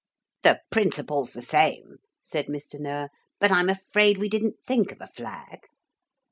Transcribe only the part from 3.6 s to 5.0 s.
afraid we didn't think of